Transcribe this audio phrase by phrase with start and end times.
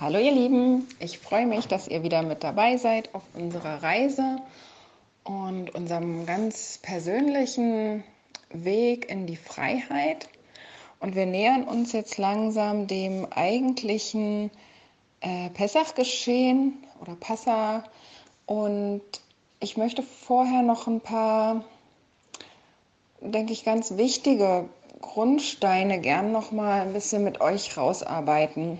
[0.00, 4.36] Hallo ihr Lieben, ich freue mich, dass ihr wieder mit dabei seid auf unserer Reise
[5.24, 8.04] und unserem ganz persönlichen
[8.50, 10.28] Weg in die Freiheit.
[11.00, 14.52] Und wir nähern uns jetzt langsam dem eigentlichen
[15.20, 17.82] äh, Pessach-Geschehen oder Passa.
[18.46, 19.02] Und
[19.58, 21.64] ich möchte vorher noch ein paar,
[23.20, 24.68] denke ich, ganz wichtige
[25.00, 28.78] Grundsteine gern noch mal ein bisschen mit euch rausarbeiten.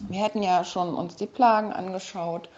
[0.00, 2.48] Wir hatten ja schon uns die Plagen angeschaut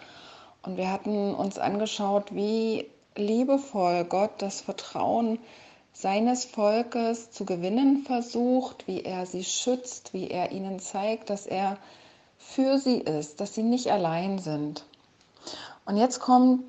[0.63, 5.39] und wir hatten uns angeschaut, wie liebevoll Gott das Vertrauen
[5.93, 11.77] seines Volkes zu gewinnen versucht, wie er sie schützt, wie er ihnen zeigt, dass er
[12.37, 14.85] für sie ist, dass sie nicht allein sind.
[15.85, 16.63] Und jetzt kommt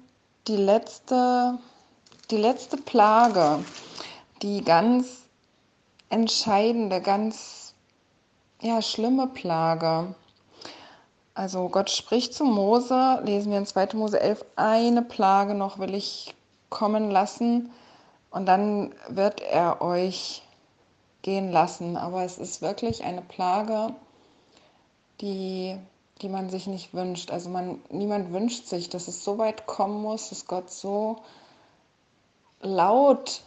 [0.48, 1.58] die letzte,
[2.30, 3.64] die letzte Plage,
[4.42, 5.06] die ganz
[6.08, 7.74] entscheidende, ganz
[8.60, 10.14] ja, schlimme Plage.
[11.34, 13.90] Also Gott spricht zu Mose, lesen wir in 2.
[13.94, 16.34] Mose 11, eine Plage noch will ich
[16.70, 17.70] kommen lassen
[18.30, 20.42] und dann wird er euch
[21.22, 21.96] gehen lassen.
[21.96, 23.94] Aber es ist wirklich eine Plage,
[25.20, 25.78] die,
[26.20, 27.30] die man sich nicht wünscht.
[27.30, 31.16] Also man, niemand wünscht sich, dass es so weit kommen muss, dass Gott so
[32.60, 33.42] laut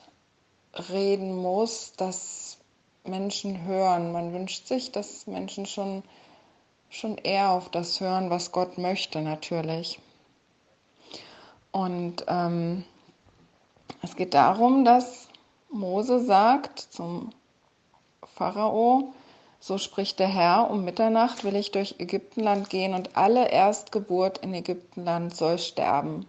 [0.90, 2.58] reden muss, dass
[3.04, 4.12] Menschen hören.
[4.12, 6.04] Man wünscht sich, dass Menschen schon
[6.94, 10.00] schon eher auf das hören, was Gott möchte, natürlich.
[11.72, 12.84] Und ähm,
[14.04, 15.28] es geht darum, dass
[15.72, 17.32] Mose sagt zum
[18.36, 19.12] Pharao,
[19.60, 24.54] so spricht der Herr, um Mitternacht will ich durch Ägyptenland gehen und alle Erstgeburt in
[24.54, 26.28] Ägyptenland soll sterben.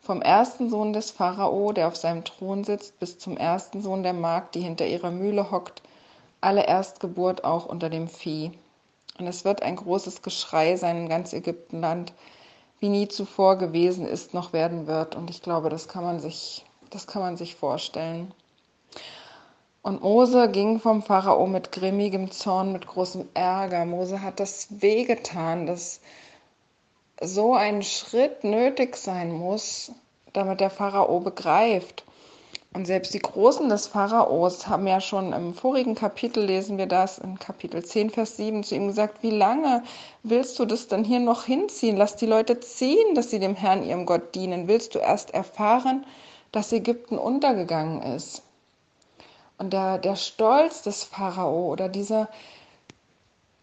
[0.00, 4.14] Vom ersten Sohn des Pharao, der auf seinem Thron sitzt, bis zum ersten Sohn der
[4.14, 5.82] Magd, die hinter ihrer Mühle hockt,
[6.40, 8.50] alle Erstgeburt auch unter dem Vieh.
[9.18, 12.12] Und es wird ein großes Geschrei sein in ganz Ägyptenland,
[12.78, 15.14] wie nie zuvor gewesen ist, noch werden wird.
[15.14, 18.32] Und ich glaube, das kann man sich, das kann man sich vorstellen.
[19.82, 23.84] Und Mose ging vom Pharao mit grimmigem Zorn, mit großem Ärger.
[23.86, 26.00] Mose hat das wehgetan, dass
[27.20, 29.92] so ein Schritt nötig sein muss,
[30.32, 32.04] damit der Pharao begreift,
[32.72, 37.18] und selbst die Großen des Pharaos haben ja schon im vorigen Kapitel, lesen wir das,
[37.18, 39.82] in Kapitel 10, Vers 7, zu ihm gesagt, wie lange
[40.22, 41.96] willst du das denn hier noch hinziehen?
[41.96, 44.68] Lass die Leute ziehen, dass sie dem Herrn, ihrem Gott, dienen.
[44.68, 46.06] Willst du erst erfahren,
[46.52, 48.42] dass Ägypten untergegangen ist?
[49.58, 52.28] Und der, der Stolz des Pharao oder dieser,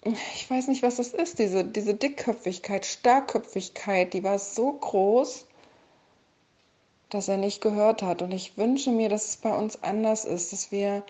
[0.03, 5.46] ich weiß nicht, was das ist, diese, diese Dickköpfigkeit, Starkköpfigkeit, die war so groß,
[7.09, 8.21] dass er nicht gehört hat.
[8.21, 11.03] Und ich wünsche mir, dass es bei uns anders ist, dass wir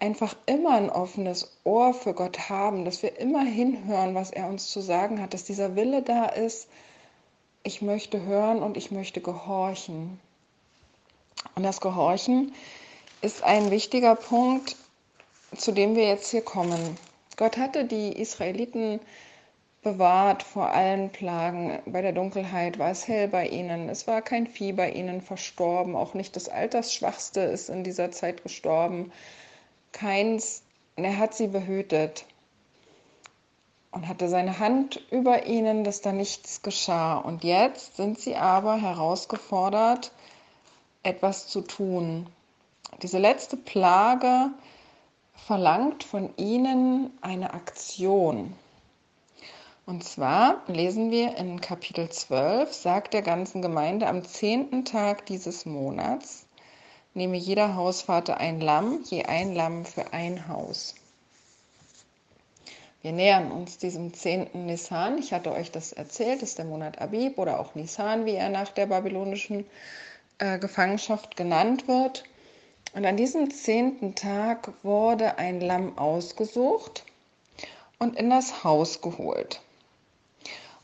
[0.00, 4.68] einfach immer ein offenes Ohr für Gott haben, dass wir immer hinhören, was er uns
[4.68, 6.66] zu sagen hat, dass dieser Wille da ist,
[7.62, 10.18] ich möchte hören und ich möchte gehorchen.
[11.54, 12.52] Und das Gehorchen
[13.20, 14.76] ist ein wichtiger Punkt,
[15.56, 16.96] zu dem wir jetzt hier kommen.
[17.36, 18.98] Gott hatte die Israeliten
[19.82, 21.80] bewahrt vor allen Plagen.
[21.86, 23.88] Bei der Dunkelheit war es hell bei ihnen.
[23.88, 25.96] Es war kein Vieh bei ihnen verstorben.
[25.96, 29.12] Auch nicht das Altersschwachste ist in dieser Zeit gestorben.
[29.90, 30.62] Keins.
[30.96, 32.26] Er hat sie behütet
[33.92, 37.16] und hatte seine Hand über ihnen, dass da nichts geschah.
[37.16, 40.12] Und jetzt sind sie aber herausgefordert,
[41.02, 42.26] etwas zu tun.
[43.02, 44.50] Diese letzte Plage
[45.34, 48.54] verlangt von ihnen eine Aktion.
[49.84, 55.66] Und zwar lesen wir in Kapitel 12, sagt der ganzen Gemeinde, am zehnten Tag dieses
[55.66, 56.46] Monats
[57.14, 60.94] nehme jeder Hausvater ein Lamm, je ein Lamm für ein Haus.
[63.02, 65.18] Wir nähern uns diesem zehnten Nisan.
[65.18, 68.50] Ich hatte euch das erzählt, das ist der Monat Abib oder auch Nisan, wie er
[68.50, 69.66] nach der babylonischen
[70.38, 72.22] äh, Gefangenschaft genannt wird.
[72.94, 77.04] Und an diesem zehnten Tag wurde ein Lamm ausgesucht
[77.98, 79.60] und in das Haus geholt.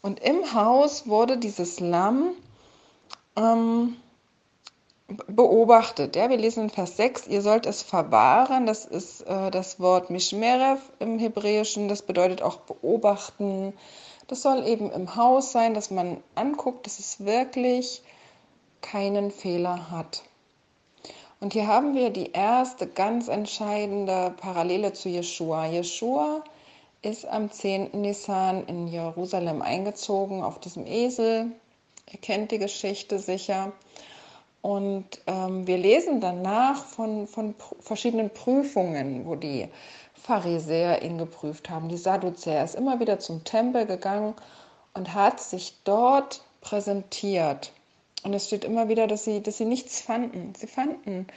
[0.03, 2.31] Und im Haus wurde dieses Lamm
[3.37, 3.97] ähm,
[5.27, 6.17] beobachtet.
[6.17, 8.67] Ja, wir lesen in Vers 6, ihr sollt es verwahren.
[8.67, 11.89] Das ist äh, das Wort Mishmerev im Hebräischen.
[11.89, 13.73] Das bedeutet auch beobachten.
[14.27, 18.03] Das soll eben im Haus sein, dass man anguckt, dass es wirklich
[18.83, 20.23] keinen Fehler hat.
[21.41, 25.67] Und hier haben wir die erste ganz entscheidende Parallele zu Jeshua.
[25.67, 26.43] Jeshua
[27.03, 27.91] ist am 10.
[28.01, 31.53] Nisan in Jerusalem eingezogen auf diesem Esel.
[32.11, 33.73] Ihr kennt die Geschichte sicher.
[34.63, 39.69] Und ähm, wir lesen danach von, von verschiedenen Prüfungen, wo die
[40.15, 42.59] Pharisäer ihn geprüft haben, die Sadduzäer.
[42.59, 44.35] Er ist immer wieder zum Tempel gegangen
[44.95, 47.73] und hat sich dort präsentiert.
[48.25, 50.53] Und es steht immer wieder, dass sie, dass sie nichts fanden.
[50.57, 51.29] Sie fanden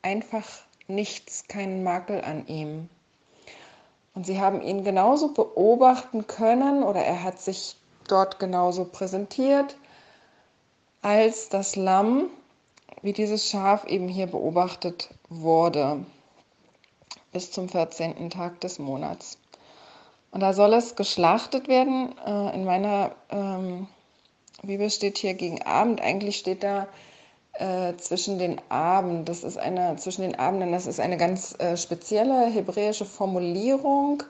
[0.00, 0.48] einfach
[0.88, 2.88] nichts, keinen Makel an ihm.
[4.14, 7.76] Und sie haben ihn genauso beobachten können oder er hat sich
[8.08, 9.76] dort genauso präsentiert
[11.02, 12.28] als das Lamm,
[13.02, 16.04] wie dieses Schaf eben hier beobachtet wurde,
[17.32, 18.30] bis zum 14.
[18.30, 19.38] Tag des Monats.
[20.30, 22.14] Und da soll es geschlachtet werden.
[22.24, 23.88] Äh, in meiner ähm,
[24.62, 26.00] Bibel steht hier gegen Abend.
[26.00, 26.86] Eigentlich steht da
[27.60, 29.28] äh, zwischen den Abend.
[29.28, 30.72] Das ist eine zwischen den Abenden.
[30.72, 34.22] Das ist eine ganz äh, spezielle hebräische Formulierung.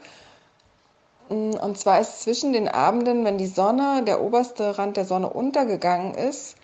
[1.29, 5.31] Mm, und zwar ist zwischen den Abenden, wenn die Sonne, der oberste Rand der Sonne
[5.31, 6.57] untergegangen ist,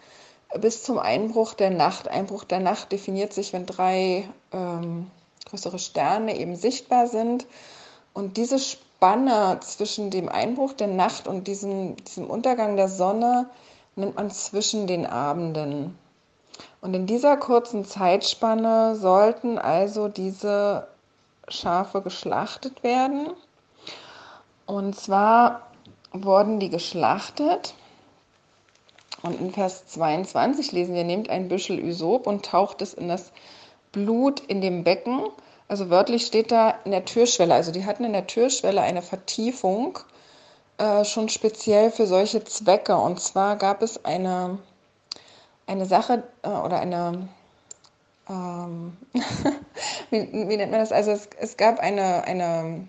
[0.61, 2.09] bis zum Einbruch der Nacht.
[2.09, 5.09] Einbruch der Nacht definiert sich, wenn drei ähm,
[5.49, 7.47] größere Sterne eben sichtbar sind.
[8.13, 13.49] Und diese Spanne zwischen dem Einbruch der Nacht und diesem, diesem Untergang der Sonne
[13.95, 15.97] nennt man zwischen den Abenden.
[16.81, 20.87] Und in dieser kurzen Zeitspanne sollten also diese
[21.49, 23.31] Schafe geschlachtet werden.
[24.67, 25.63] Und zwar
[26.13, 27.75] wurden die geschlachtet.
[29.23, 33.33] Und in Vers 22 lesen wir, nehmt ein Büschel Ysop und taucht es in das
[33.93, 35.25] Blut in dem Becken
[35.69, 37.55] also wörtlich steht da in der Türschwelle.
[37.55, 39.99] Also die hatten in der Türschwelle eine Vertiefung
[40.79, 42.97] äh, schon speziell für solche Zwecke.
[42.97, 44.59] Und zwar gab es eine,
[45.67, 47.29] eine Sache äh, oder eine,
[48.29, 48.97] ähm,
[50.11, 50.93] wie, wie, nennt man das?
[50.93, 52.89] Also es, es gab eine, eine,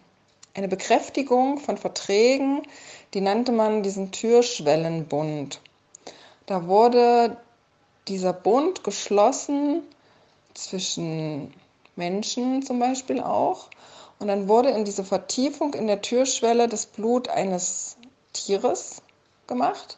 [0.53, 2.63] eine Bekräftigung von Verträgen,
[3.13, 5.61] die nannte man diesen Türschwellenbund.
[6.45, 7.37] Da wurde
[8.07, 9.83] dieser Bund geschlossen
[10.53, 11.53] zwischen
[11.95, 13.69] Menschen zum Beispiel auch.
[14.19, 17.97] Und dann wurde in diese Vertiefung in der Türschwelle das Blut eines
[18.33, 19.01] Tieres
[19.45, 19.97] gemacht.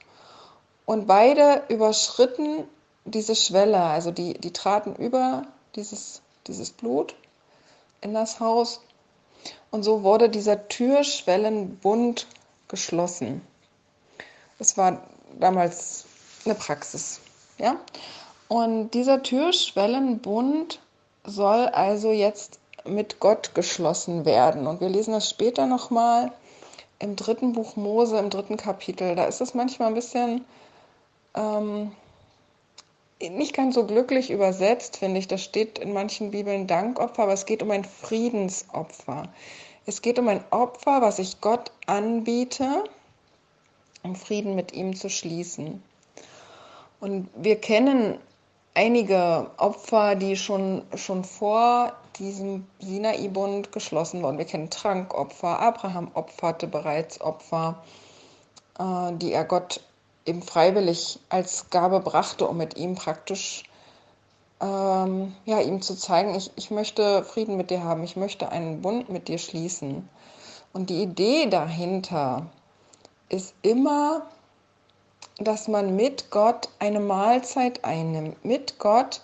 [0.89, 2.63] Und beide überschritten
[3.05, 5.43] diese Schwelle, also die, die traten über
[5.75, 7.13] dieses, dieses Blut
[8.01, 8.81] in das Haus.
[9.69, 12.25] Und so wurde dieser Türschwellenbund
[12.67, 13.45] geschlossen.
[14.57, 15.03] Das war
[15.39, 16.05] damals
[16.43, 17.19] eine Praxis.
[17.59, 17.75] Ja?
[18.47, 20.79] Und dieser Türschwellenbund
[21.23, 24.65] soll also jetzt mit Gott geschlossen werden.
[24.65, 26.31] Und wir lesen das später nochmal
[26.97, 29.15] im dritten Buch Mose, im dritten Kapitel.
[29.15, 30.45] Da ist es manchmal ein bisschen
[31.35, 31.91] ähm,
[33.21, 35.27] nicht ganz so glücklich übersetzt, finde ich.
[35.27, 39.29] Da steht in manchen Bibeln Dankopfer, aber es geht um ein Friedensopfer.
[39.85, 42.83] Es geht um ein Opfer, was ich Gott anbiete,
[44.03, 45.83] um Frieden mit ihm zu schließen.
[46.99, 48.19] Und wir kennen
[48.73, 54.37] einige Opfer, die schon, schon vor diesem Sinai-Bund geschlossen wurden.
[54.37, 57.83] Wir kennen Trankopfer, Abraham opferte bereits Opfer,
[58.77, 59.81] äh, die er Gott
[60.29, 63.63] eben freiwillig als Gabe brachte, um mit ihm praktisch
[64.61, 68.81] ähm, ja, ihm zu zeigen, ich, ich möchte Frieden mit dir haben, ich möchte einen
[68.81, 70.07] Bund mit dir schließen.
[70.73, 72.45] Und die Idee dahinter
[73.29, 74.27] ist immer,
[75.37, 79.21] dass man mit Gott eine Mahlzeit einnimmt, mit Gott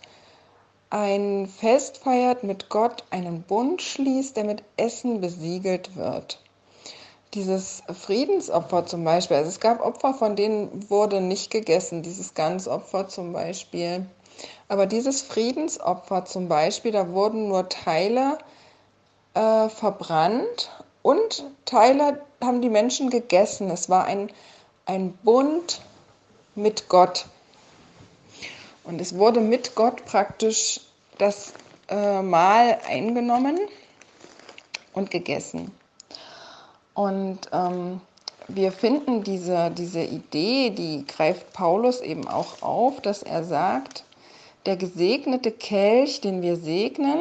[0.89, 6.39] ein Fest feiert, mit Gott einen Bund schließt, der mit Essen besiegelt wird.
[7.35, 13.09] Dieses Friedensopfer zum Beispiel, also es gab Opfer, von denen wurde nicht gegessen, dieses Ganzopfer
[13.09, 14.05] zum Beispiel.
[14.69, 18.37] Aber dieses Friedensopfer zum Beispiel, da wurden nur Teile
[19.33, 20.71] äh, verbrannt
[21.01, 23.69] und Teile haben die Menschen gegessen.
[23.69, 24.31] Es war ein,
[24.85, 25.81] ein Bund
[26.55, 27.25] mit Gott.
[28.85, 30.79] Und es wurde mit Gott praktisch
[31.17, 31.51] das
[31.89, 33.59] äh, Mahl eingenommen
[34.93, 35.71] und gegessen.
[36.95, 38.01] Und ähm,
[38.47, 44.05] wir finden diese, diese Idee, die greift Paulus eben auch auf, dass er sagt,
[44.65, 47.19] der gesegnete Kelch, den wir segnen,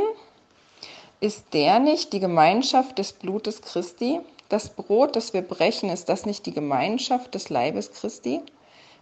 [1.21, 4.21] ist der nicht die Gemeinschaft des Blutes Christi?
[4.49, 8.41] Das Brot, das wir brechen, ist das nicht die Gemeinschaft des Leibes Christi?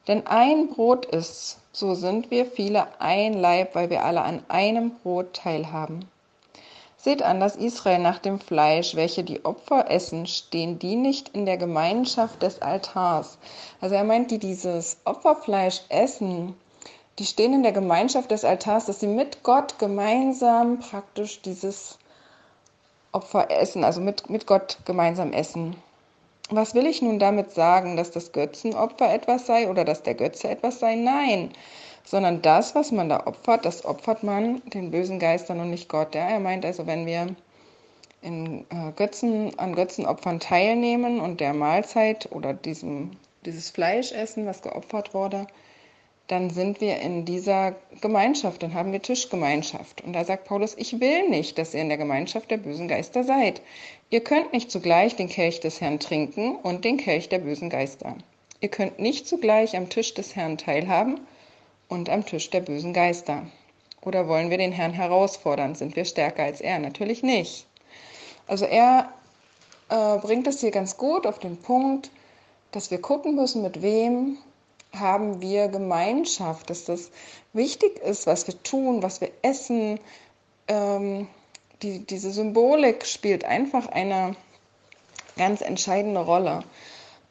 [0.09, 4.93] Denn ein Brot ist, so sind wir viele ein Leib, weil wir alle an einem
[5.01, 6.05] Brot teilhaben.
[7.05, 11.47] Seht an, dass Israel nach dem Fleisch, welche die Opfer essen, stehen die nicht in
[11.47, 13.39] der Gemeinschaft des Altars.
[13.81, 16.55] Also er meint, die dieses Opferfleisch essen,
[17.19, 21.99] die stehen in der Gemeinschaft des Altars, dass sie mit Gott gemeinsam praktisch dieses
[23.11, 25.75] Opfer essen, also mit, mit Gott gemeinsam essen.
[26.51, 30.51] Was will ich nun damit sagen, dass das Götzenopfer etwas sei oder dass der Götze
[30.51, 30.95] etwas sei?
[30.95, 31.51] Nein,
[32.05, 36.15] sondern das, was man da opfert, das opfert man den bösen Geistern und nicht Gott.
[36.15, 36.29] Ja?
[36.29, 37.35] Er meint also, wenn wir
[38.23, 43.11] in äh, Götzen, an Götzenopfern teilnehmen und der Mahlzeit oder diesem,
[43.45, 45.47] dieses Fleisch essen, was geopfert wurde,
[46.29, 50.03] dann sind wir in dieser Gemeinschaft, dann haben wir Tischgemeinschaft.
[50.03, 53.25] Und da sagt Paulus, ich will nicht, dass ihr in der Gemeinschaft der bösen Geister
[53.25, 53.61] seid.
[54.09, 58.17] Ihr könnt nicht zugleich den Kelch des Herrn trinken und den Kelch der bösen Geister.
[58.61, 61.21] Ihr könnt nicht zugleich am Tisch des Herrn teilhaben
[61.93, 63.43] und am Tisch der bösen Geister.
[64.01, 65.75] Oder wollen wir den Herrn herausfordern?
[65.75, 66.79] Sind wir stärker als er?
[66.79, 67.67] Natürlich nicht.
[68.47, 69.13] Also er
[69.91, 72.11] äh, bringt es hier ganz gut auf den Punkt,
[72.71, 74.39] dass wir gucken müssen, mit wem
[74.99, 77.11] haben wir Gemeinschaft, dass das
[77.53, 80.01] wichtig ist, was wir tun, was wir essen.
[80.69, 81.29] Ähm,
[81.83, 84.35] die, diese Symbolik spielt einfach eine
[85.37, 86.65] ganz entscheidende Rolle.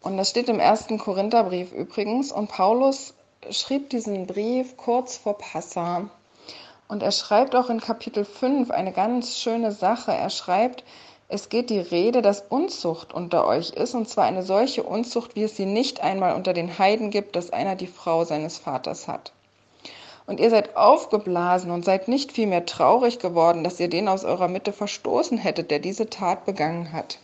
[0.02, 2.32] Und das steht im ersten Korintherbrief übrigens.
[2.32, 3.16] Und Paulus
[3.50, 6.10] schrieb diesen Brief kurz vor Passa.
[6.88, 10.12] Und er schreibt auch in Kapitel 5 eine ganz schöne Sache.
[10.12, 10.84] Er schreibt,
[11.28, 15.44] es geht die Rede, dass Unzucht unter euch ist, und zwar eine solche Unzucht, wie
[15.44, 19.32] es sie nicht einmal unter den Heiden gibt, dass einer die Frau seines Vaters hat.
[20.28, 24.50] Und ihr seid aufgeblasen und seid nicht vielmehr traurig geworden, dass ihr den aus eurer
[24.50, 27.18] Mitte verstoßen hättet, der diese Tat begangen hat.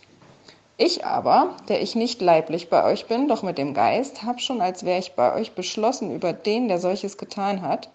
[0.80, 4.60] Ich aber, der ich nicht leiblich bei euch bin, doch mit dem Geist, hab schon,
[4.60, 7.90] als wäre ich bei euch beschlossen über den, der solches getan hat,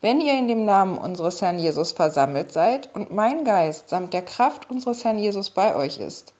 [0.00, 4.22] wenn ihr in dem Namen unseres Herrn Jesus versammelt seid und mein Geist samt der
[4.22, 6.34] Kraft unseres Herrn Jesus bei euch ist,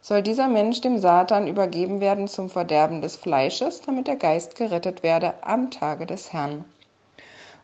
[0.00, 5.02] soll dieser Mensch dem Satan übergeben werden zum Verderben des Fleisches, damit der Geist gerettet
[5.02, 6.64] werde am Tage des Herrn.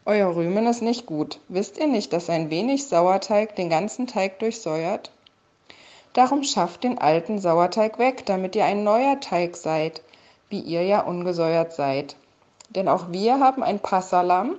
[0.04, 1.40] Euer Rühmen ist nicht gut.
[1.48, 5.10] Wisst ihr nicht, dass ein wenig Sauerteig den ganzen Teig durchsäuert?
[6.16, 10.00] Darum schafft den alten Sauerteig weg, damit ihr ein neuer Teig seid,
[10.48, 12.16] wie ihr ja ungesäuert seid.
[12.70, 14.54] Denn auch wir haben ein Passalam,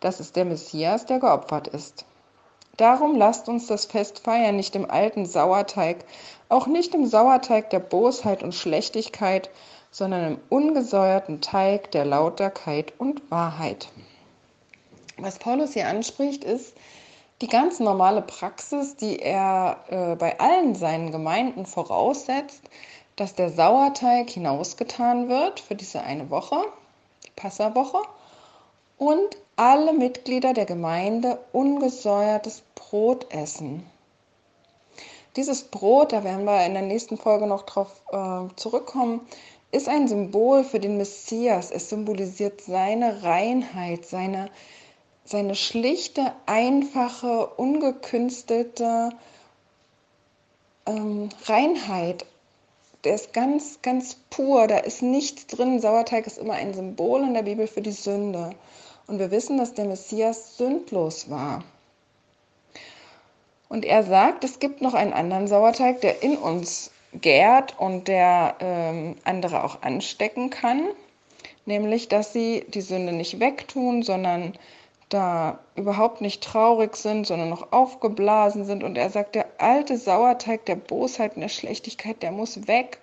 [0.00, 2.06] das ist der Messias, der geopfert ist.
[2.76, 5.98] Darum lasst uns das Fest feiern, nicht im alten Sauerteig,
[6.48, 9.48] auch nicht im Sauerteig der Bosheit und Schlechtigkeit,
[9.92, 13.90] sondern im ungesäuerten Teig der Lauterkeit und Wahrheit.
[15.18, 16.74] Was Paulus hier anspricht, ist
[17.40, 22.62] die ganz normale Praxis, die er äh, bei allen seinen Gemeinden voraussetzt,
[23.16, 26.64] dass der Sauerteig hinausgetan wird für diese eine Woche,
[27.26, 28.02] die Passawoche,
[28.98, 33.84] und alle Mitglieder der Gemeinde ungesäuertes Brot essen.
[35.36, 39.26] Dieses Brot, da werden wir in der nächsten Folge noch drauf äh, zurückkommen,
[39.72, 41.70] ist ein Symbol für den Messias.
[41.70, 44.50] Es symbolisiert seine Reinheit, seine,
[45.30, 49.10] seine schlichte, einfache, ungekünstelte
[50.86, 52.26] ähm, Reinheit.
[53.04, 55.80] Der ist ganz, ganz pur, da ist nichts drin.
[55.80, 58.50] Sauerteig ist immer ein Symbol in der Bibel für die Sünde.
[59.06, 61.62] Und wir wissen, dass der Messias sündlos war.
[63.68, 68.56] Und er sagt, es gibt noch einen anderen Sauerteig, der in uns gärt und der
[68.58, 70.88] ähm, andere auch anstecken kann.
[71.66, 74.54] Nämlich, dass sie die Sünde nicht wegtun, sondern
[75.10, 78.82] da überhaupt nicht traurig sind, sondern noch aufgeblasen sind.
[78.82, 83.00] Und er sagt, der alte Sauerteig der Bosheit und der Schlechtigkeit, der muss weg.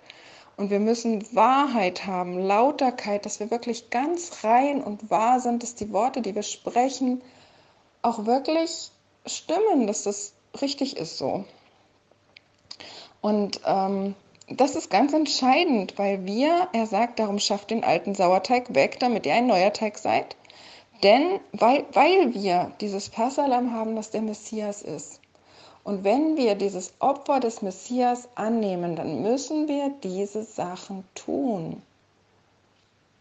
[0.56, 5.76] Und wir müssen Wahrheit haben, Lauterkeit, dass wir wirklich ganz rein und wahr sind, dass
[5.76, 7.22] die Worte, die wir sprechen,
[8.02, 8.90] auch wirklich
[9.26, 11.44] stimmen, dass das richtig ist so.
[13.20, 14.14] Und ähm,
[14.48, 19.26] das ist ganz entscheidend, weil wir, er sagt, darum schafft den alten Sauerteig weg, damit
[19.26, 20.36] ihr ein neuer Teig seid.
[21.02, 25.20] Denn weil, weil wir dieses Passalam haben, das der Messias ist,
[25.84, 31.80] und wenn wir dieses Opfer des Messias annehmen, dann müssen wir diese Sachen tun.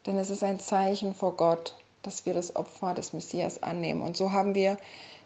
[0.05, 4.01] Denn es ist ein Zeichen vor Gott, dass wir das Opfer des Messias annehmen.
[4.01, 4.77] Und so haben wir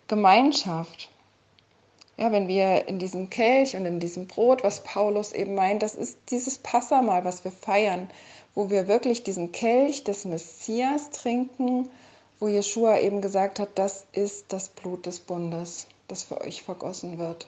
[0.07, 1.09] Gemeinschaft.
[2.17, 5.95] Ja, wenn wir in diesem Kelch und in diesem Brot, was Paulus eben meint, das
[5.95, 8.09] ist dieses Passamal, was wir feiern,
[8.53, 11.89] wo wir wirklich diesen Kelch des Messias trinken,
[12.41, 17.17] wo Jeshua eben gesagt hat, das ist das Blut des Bundes das für euch vergossen
[17.17, 17.47] wird.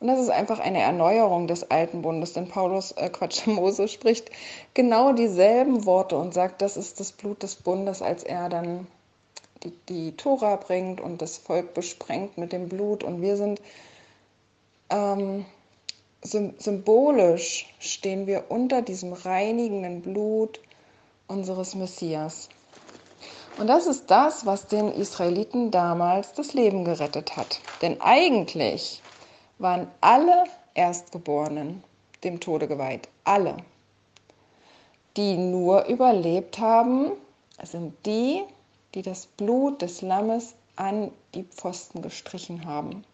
[0.00, 4.30] Und das ist einfach eine Erneuerung des alten Bundes, denn Paulus, äh Quatsch, Mose spricht
[4.74, 8.86] genau dieselben Worte und sagt, das ist das Blut des Bundes, als er dann
[9.62, 13.04] die, die Tora bringt und das Volk besprengt mit dem Blut.
[13.04, 13.62] Und wir sind
[14.90, 15.44] ähm,
[16.22, 20.60] symbolisch, stehen wir unter diesem reinigenden Blut
[21.28, 22.48] unseres Messias.
[23.58, 27.60] Und das ist das, was den Israeliten damals das Leben gerettet hat.
[27.82, 29.02] Denn eigentlich
[29.58, 30.44] waren alle
[30.74, 31.84] Erstgeborenen
[32.24, 33.08] dem Tode geweiht.
[33.24, 33.56] Alle.
[35.16, 37.12] Die nur überlebt haben,
[37.62, 38.42] sind die,
[38.94, 43.04] die das Blut des Lammes an die Pfosten gestrichen haben.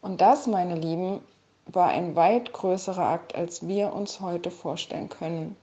[0.00, 1.20] Und das, meine Lieben,
[1.66, 5.56] war ein weit größerer Akt, als wir uns heute vorstellen können.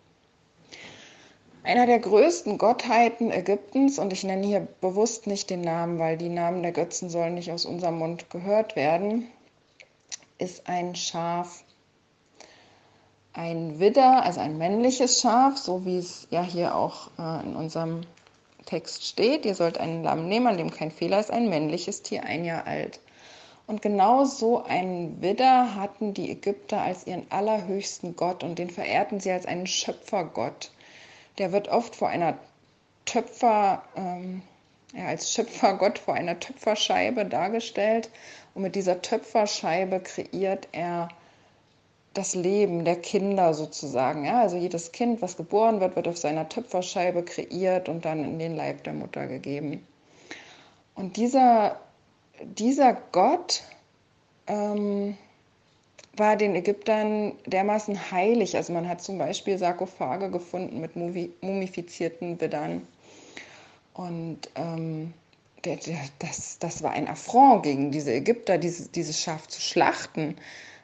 [1.68, 6.30] Einer der größten Gottheiten Ägyptens, und ich nenne hier bewusst nicht den Namen, weil die
[6.30, 9.28] Namen der Götzen sollen nicht aus unserem Mund gehört werden,
[10.38, 11.66] ist ein Schaf.
[13.34, 18.04] Ein Widder, also ein männliches Schaf, so wie es ja hier auch äh, in unserem
[18.66, 19.46] Text steht.
[19.46, 22.66] Ihr sollt einen Lamm nehmen, an dem kein Fehler ist, ein männliches Tier, ein Jahr
[22.66, 23.02] alt.
[23.66, 29.20] Und genau so einen Widder hatten die Ägypter als ihren allerhöchsten Gott und den verehrten
[29.20, 30.72] sie als einen Schöpfergott.
[31.38, 32.38] Der wird oft vor einer
[33.06, 34.42] Töpfer, ähm,
[34.94, 38.10] ja, als Schöpfergott vor einer Töpferscheibe dargestellt.
[38.54, 41.10] Und mit dieser Töpferscheibe kreiert er
[42.14, 44.26] das Leben der Kinder sozusagen.
[44.26, 44.42] Ja?
[44.42, 48.56] Also jedes Kind, was geboren wird, wird auf seiner Töpferscheibe kreiert und dann in den
[48.56, 49.86] Leib der Mutter gegeben.
[50.96, 51.78] Und dieser
[52.42, 53.64] dieser Gott
[54.48, 55.18] ähm,
[56.16, 58.56] war den Ägyptern dermaßen heilig.
[58.56, 62.88] Also man hat zum Beispiel Sarkophage gefunden mit mumifizierten Widdern.
[63.94, 65.14] Und ähm,
[66.20, 70.36] das, das war ein Affront gegen diese Ägypter, diese, dieses Schaf zu schlachten.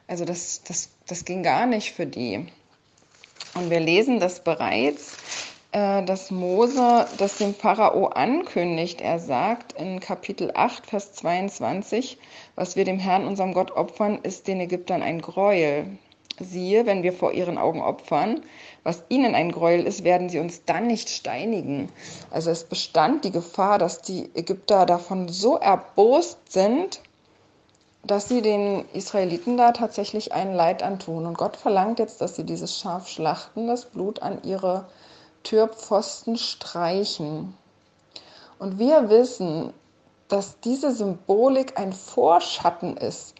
[0.06, 2.46] Also das, das, das ging gar nicht für die.
[3.54, 5.16] Und wir lesen das bereits
[5.74, 9.00] dass Mose das dem Pharao ankündigt.
[9.00, 12.16] Er sagt in Kapitel 8, Vers 22,
[12.54, 15.98] was wir dem Herrn, unserem Gott, opfern, ist den Ägyptern ein Gräuel.
[16.38, 18.42] Siehe, wenn wir vor ihren Augen opfern,
[18.84, 21.88] was ihnen ein Gräuel ist, werden sie uns dann nicht steinigen.
[22.30, 27.00] Also es bestand die Gefahr, dass die Ägypter davon so erbost sind,
[28.04, 31.26] dass sie den Israeliten da tatsächlich ein Leid antun.
[31.26, 34.86] Und Gott verlangt jetzt, dass sie dieses Schaf schlachten, das Blut an ihre
[35.44, 37.56] Türpfosten streichen.
[38.58, 39.72] Und wir wissen,
[40.28, 43.34] dass diese Symbolik ein Vorschatten ist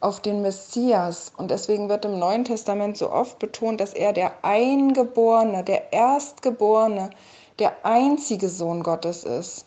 [0.00, 1.32] auf den Messias.
[1.36, 7.10] Und deswegen wird im Neuen Testament so oft betont, dass er der Eingeborene, der Erstgeborene,
[7.58, 9.66] der einzige Sohn Gottes ist.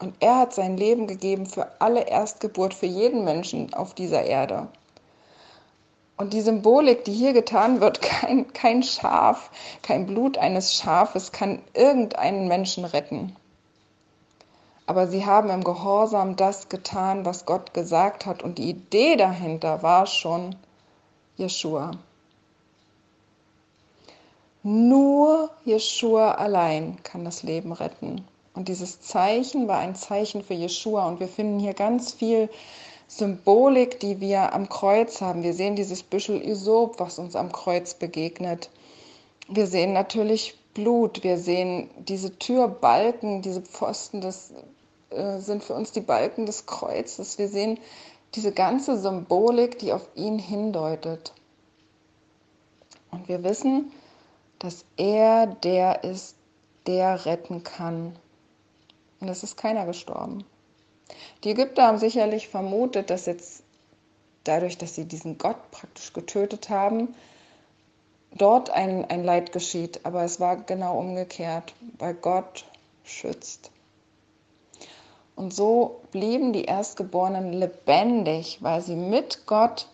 [0.00, 4.68] Und er hat sein Leben gegeben für alle Erstgeburt, für jeden Menschen auf dieser Erde.
[6.18, 9.50] Und die Symbolik, die hier getan wird, kein, kein Schaf,
[9.82, 13.34] kein Blut eines Schafes kann irgendeinen Menschen retten.
[14.86, 18.42] Aber sie haben im Gehorsam das getan, was Gott gesagt hat.
[18.42, 20.56] Und die Idee dahinter war schon
[21.36, 21.92] Jeshua.
[24.62, 28.26] Nur Jeshua allein kann das Leben retten.
[28.54, 31.06] Und dieses Zeichen war ein Zeichen für Jeshua.
[31.06, 32.48] Und wir finden hier ganz viel
[33.08, 35.42] Symbolik, die wir am Kreuz haben.
[35.42, 38.68] Wir sehen dieses Büschel Isop, was uns am Kreuz begegnet.
[39.48, 44.52] Wir sehen natürlich Blut, wir sehen diese Türbalken, diese Pfosten, das
[45.10, 47.38] äh, sind für uns die Balken des Kreuzes.
[47.38, 47.80] Wir sehen
[48.34, 51.32] diese ganze Symbolik, die auf ihn hindeutet.
[53.10, 53.90] Und wir wissen,
[54.58, 56.36] dass er der ist,
[56.86, 58.16] der retten kann.
[59.20, 60.44] Und es ist keiner gestorben.
[61.44, 63.62] Die Ägypter haben sicherlich vermutet, dass jetzt
[64.44, 67.14] dadurch, dass sie diesen Gott praktisch getötet haben,
[68.32, 70.00] dort ein, ein Leid geschieht.
[70.04, 72.64] Aber es war genau umgekehrt, weil Gott
[73.04, 73.70] schützt.
[75.36, 79.86] Und so blieben die Erstgeborenen lebendig, weil sie mit Gott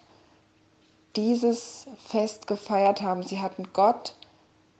[1.16, 3.22] dieses Fest gefeiert haben.
[3.22, 4.14] Sie hatten Gott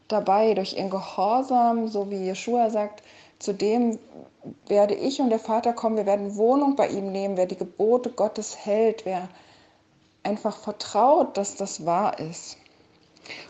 [0.08, 3.02] dabei durch ihren Gehorsam, so wie Jeshua sagt,
[3.38, 3.98] Zudem
[4.66, 8.10] werde ich und der Vater kommen, wir werden Wohnung bei ihm nehmen, wer die Gebote
[8.10, 9.28] Gottes hält, wer
[10.22, 12.56] einfach vertraut, dass das wahr ist.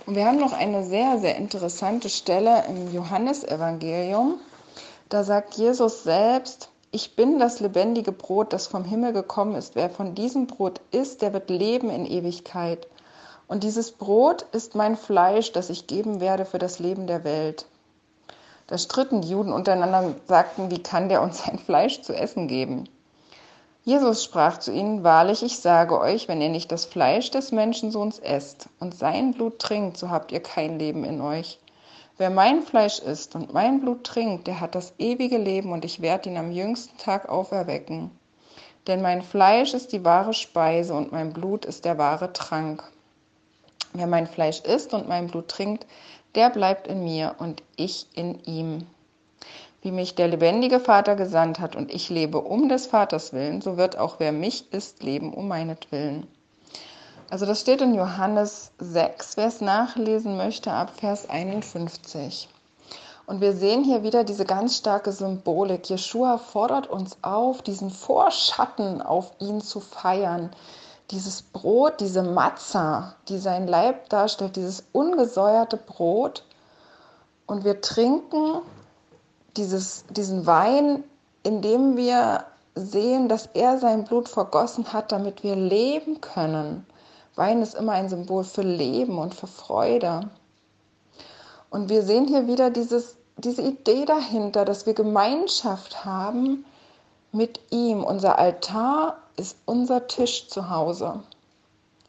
[0.06, 4.40] Und wir haben noch eine sehr, sehr interessante Stelle im Johannesevangelium.
[5.08, 9.74] Da sagt Jesus selbst, ich bin das lebendige Brot, das vom Himmel gekommen ist.
[9.74, 12.86] Wer von diesem Brot isst, der wird leben in Ewigkeit.
[13.48, 17.66] Und dieses Brot ist mein Fleisch, das ich geben werde für das Leben der Welt.
[18.66, 22.48] Da stritten die Juden untereinander und sagten, wie kann der uns sein Fleisch zu essen
[22.48, 22.88] geben?
[23.84, 28.18] Jesus sprach zu ihnen, wahrlich, ich sage euch, wenn ihr nicht das Fleisch des Menschensohns
[28.18, 31.58] esst und sein Blut trinkt, so habt ihr kein Leben in euch.
[32.16, 36.00] Wer mein Fleisch isst und mein Blut trinkt, der hat das ewige Leben und ich
[36.00, 38.10] werde ihn am jüngsten Tag auferwecken.
[38.86, 42.84] Denn mein Fleisch ist die wahre Speise und mein Blut ist der wahre Trank.
[43.92, 45.86] Wer mein Fleisch isst und mein Blut trinkt,
[46.34, 48.86] der bleibt in mir und ich in ihm.
[49.82, 53.76] Wie mich der lebendige Vater gesandt hat und ich lebe um des Vaters willen, so
[53.76, 56.26] wird auch wer mich ist, leben um meinetwillen.
[57.30, 62.48] Also das steht in Johannes 6, wer es nachlesen möchte, ab Vers 51.
[63.26, 65.88] Und wir sehen hier wieder diese ganz starke Symbolik.
[65.88, 70.50] Jeshua fordert uns auf, diesen Vorschatten auf ihn zu feiern,
[71.10, 76.44] dieses Brot, diese Matza, die sein Leib darstellt, dieses ungesäuerte Brot.
[77.46, 78.62] Und wir trinken
[79.56, 81.04] dieses, diesen Wein,
[81.42, 86.86] indem wir sehen, dass er sein Blut vergossen hat, damit wir leben können.
[87.36, 90.30] Wein ist immer ein Symbol für Leben und für Freude.
[91.70, 96.64] Und wir sehen hier wieder dieses, diese Idee dahinter, dass wir Gemeinschaft haben
[97.32, 98.04] mit ihm.
[98.04, 101.20] Unser Altar ist unser Tisch zu Hause.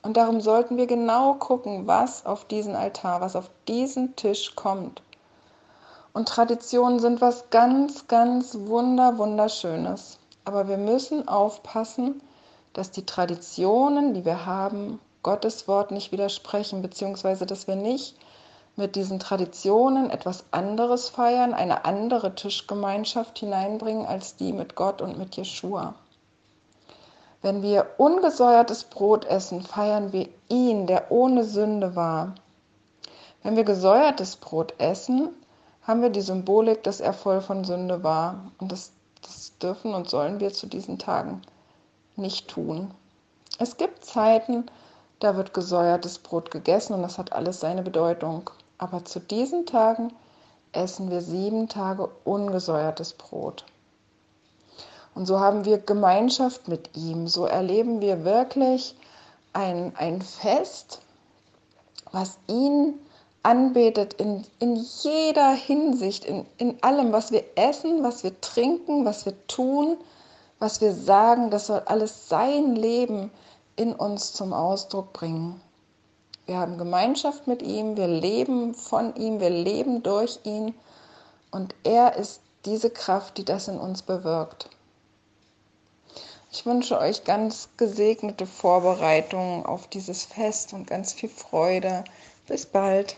[0.01, 5.01] Und darum sollten wir genau gucken, was auf diesen Altar, was auf diesen Tisch kommt.
[6.13, 10.19] Und Traditionen sind was ganz, ganz wunder, wunderschönes.
[10.45, 12.21] Aber wir müssen aufpassen,
[12.73, 18.15] dass die Traditionen, die wir haben, Gottes Wort nicht widersprechen, beziehungsweise dass wir nicht
[18.75, 25.17] mit diesen Traditionen etwas anderes feiern, eine andere Tischgemeinschaft hineinbringen als die mit Gott und
[25.17, 25.95] mit Jeshua.
[27.45, 32.33] Wenn wir ungesäuertes Brot essen, feiern wir ihn, der ohne Sünde war.
[33.43, 35.29] Wenn wir gesäuertes Brot essen,
[35.83, 38.51] haben wir die Symbolik, dass er voll von Sünde war.
[38.57, 41.43] Und das, das dürfen und sollen wir zu diesen Tagen
[42.15, 42.89] nicht tun.
[43.59, 44.65] Es gibt Zeiten,
[45.19, 48.49] da wird gesäuertes Brot gegessen und das hat alles seine Bedeutung.
[48.79, 50.11] Aber zu diesen Tagen
[50.71, 53.65] essen wir sieben Tage ungesäuertes Brot.
[55.15, 57.27] Und so haben wir Gemeinschaft mit ihm.
[57.27, 58.95] So erleben wir wirklich
[59.53, 60.99] ein, ein Fest,
[62.11, 62.99] was ihn
[63.41, 69.25] anbetet in, in jeder Hinsicht, in, in allem, was wir essen, was wir trinken, was
[69.25, 69.97] wir tun,
[70.59, 73.31] was wir sagen, das soll alles sein Leben
[73.75, 75.61] in uns zum Ausdruck bringen.
[76.45, 80.75] Wir haben Gemeinschaft mit ihm, wir leben von ihm, wir leben durch ihn
[81.51, 84.69] und er ist diese Kraft, die das in uns bewirkt.
[86.57, 92.05] Ich wünsche euch ganz gesegnete Vorbereitungen auf dieses Fest und ganz viel Freude.
[92.47, 93.17] Bis bald.